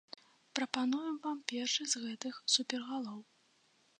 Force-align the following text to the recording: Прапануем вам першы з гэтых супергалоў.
Прапануем 0.59 1.19
вам 1.25 1.37
першы 1.51 1.83
з 1.93 2.03
гэтых 2.05 2.41
супергалоў. 2.57 3.19